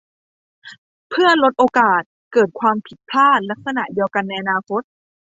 [1.09, 2.01] เพื่อลดโอกาส
[2.33, 4.81] เกิดความผิดพลาดลักษณะเดียวกันในอนาคต